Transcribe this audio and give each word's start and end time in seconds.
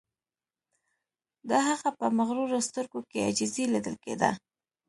د 1.49 1.51
هغه 1.67 1.89
په 1.99 2.05
مغرورو 2.17 2.65
سترګو 2.67 2.99
کې 3.09 3.17
عاجزی 3.25 3.65
لیدل 3.73 3.95
کیده 4.03 4.31